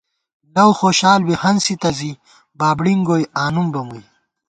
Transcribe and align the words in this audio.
لؤخوشال 0.53 1.19
بی 1.27 1.33
ہنسِتہ 1.41 1.89
زِی، 1.97 2.11
بابڑِنگ 2.59 3.01
گوئی 3.07 3.23
آنُم 3.43 3.67
بہ 3.73 3.81
مُوئی 3.87 4.03